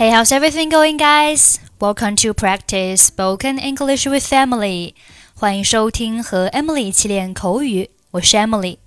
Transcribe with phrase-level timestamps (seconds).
[0.00, 1.58] Hey, how's everything going, guys?
[1.80, 4.94] Welcome to practice spoken English with Emily.
[5.34, 8.78] 欢迎收听和 Emily 一起练口语，我是 Emily。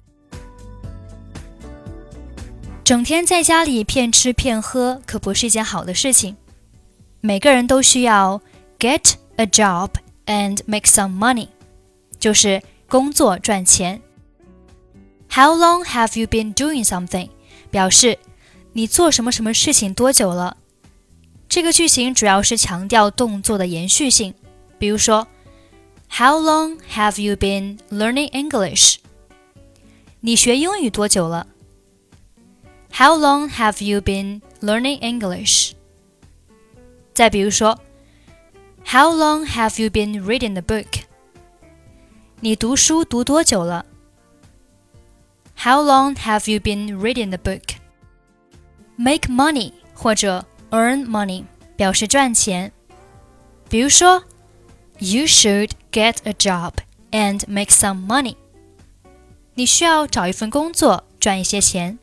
[2.84, 6.38] 整天在家里骗吃骗喝，可不是一件好的事情。
[7.22, 8.42] 每个人都需要
[8.78, 9.90] get a job
[10.26, 11.50] and make some money，
[12.20, 14.02] 就是工作赚钱。
[15.32, 17.30] How long have you been doing something？
[17.70, 18.18] 表示
[18.74, 20.58] 你做什么什么事情多久了。
[21.54, 24.34] 这个句型主要是强调动作的延续性，
[24.78, 25.28] 比如说，
[26.10, 28.98] How long have you been learning English？
[30.22, 31.48] 你学英语多久了？
[32.92, 35.72] How long have you been learning English？
[37.14, 37.80] 再比如说，
[38.86, 41.04] How long have you been reading the book？
[42.42, 43.86] 你读书读多久了？
[45.58, 51.46] How long have you been reading the book？Make money 或者 earn money
[51.76, 52.72] 表示赚钱。
[53.70, 54.24] 比如说，
[54.98, 56.74] You should get a job
[57.12, 58.36] and make some money。
[59.54, 62.00] 你需要找一份工作，赚一些钱。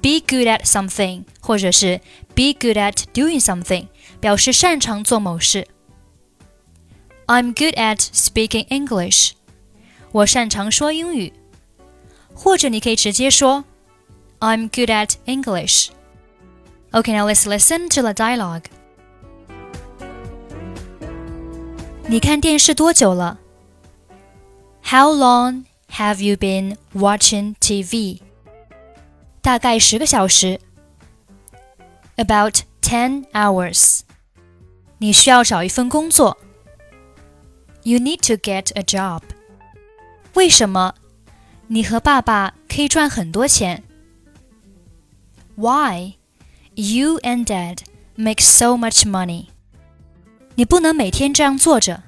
[0.00, 2.00] Be good at something，或者是
[2.34, 3.86] be good at doing something，
[4.20, 5.68] 表示擅长做某事。
[7.26, 9.32] I'm good at speaking English。
[10.10, 11.32] 我擅长说英语。
[12.34, 13.64] 或者你可以直接说，
[14.40, 15.90] I'm good at English。
[16.92, 18.64] Okay, now let's listen to the dialogue.
[22.06, 23.38] 你看电视多久了？
[24.84, 28.20] How long have you been watching TV?
[29.40, 30.60] 大概十个小时。
[32.16, 34.00] About ten hours.
[34.98, 36.36] 你需要找一份工作。
[37.84, 39.22] You need to get a job.
[40.34, 40.94] 为什么？
[41.68, 43.82] 你和爸爸可以赚很多钱。
[45.56, 46.15] Why?
[46.76, 47.78] You and Dad
[48.16, 49.46] make so much money.
[50.54, 52.02] 你不能每天这样坐着。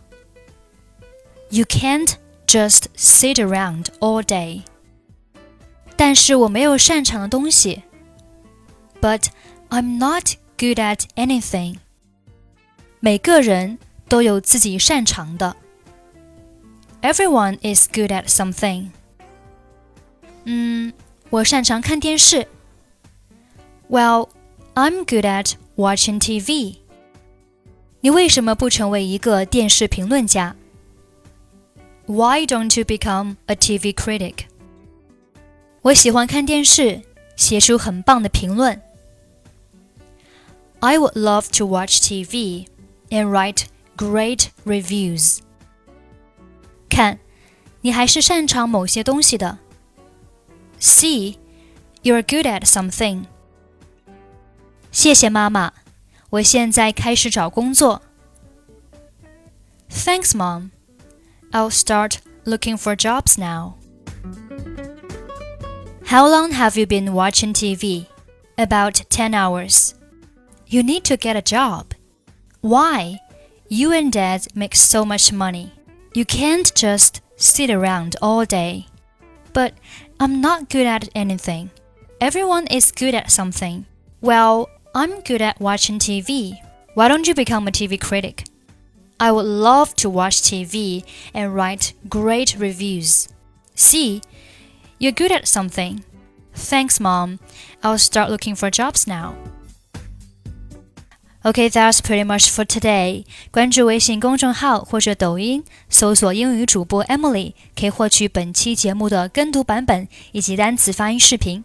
[1.50, 2.14] You can't
[2.46, 4.62] just sit around all day.
[5.96, 7.82] 但是我没有擅长的东西。
[9.00, 9.26] But
[9.68, 11.78] I'm not good at anything.
[13.00, 13.78] 每个人
[14.08, 15.56] 都有自己擅长的。
[17.02, 18.90] Everyone is good at something.
[20.44, 20.92] 嗯，
[21.30, 22.48] 我擅长看电视。
[23.90, 24.28] Well,
[24.78, 26.78] I'm good at watching TV.
[28.00, 30.56] 你为什么不成为一个电视评论家？
[32.06, 34.46] Why don't you become a TV critic?
[35.82, 37.02] 我喜欢看电视，
[37.36, 38.82] 写出很棒的评论。
[40.80, 42.66] I would love to watch TV
[43.08, 43.64] and write
[43.96, 45.38] great reviews.
[46.90, 47.18] 看，
[47.80, 49.58] 你还是擅长某些东西的。
[50.78, 51.36] See,
[52.02, 53.24] you're good at something.
[54.90, 55.72] 谢谢妈妈，
[56.30, 58.02] 我现在开始找工作。
[59.90, 60.70] Thanks, Mom.
[61.52, 63.74] I'll start looking for jobs now.
[66.06, 68.06] How long have you been watching TV?
[68.56, 69.94] About 10 hours.
[70.66, 71.86] You need to get a job.
[72.60, 73.20] Why?
[73.68, 75.72] You and Dad make so much money.
[76.14, 78.86] You can't just sit around all day.
[79.52, 79.74] But
[80.18, 81.70] I'm not good at anything.
[82.20, 83.86] Everyone is good at something.
[84.20, 86.58] Well, I'm good at watching TV.
[86.94, 88.44] Why don't you become a TV critic?
[89.18, 93.28] I would love to watch TV and write great reviews.
[93.76, 94.22] See,
[94.98, 96.04] you're good at something.
[96.54, 97.38] Thanks, Mom.
[97.82, 99.34] I'll start looking for jobs now.
[101.44, 103.24] Okay, that's pretty much for today.
[103.50, 111.64] 关注微信公众号或者抖音，搜索英语主播 Emily，可以获取本期节目的跟读版本以及单词发音视频。